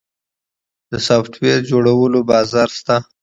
د 0.91 0.93
سافټویر 1.07 1.57
جوړولو 1.71 2.19
بازار 2.31 2.69
شته؟ 2.77 2.95